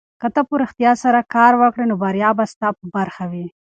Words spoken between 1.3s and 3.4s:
کار وکړې نو بریا به ستا په برخه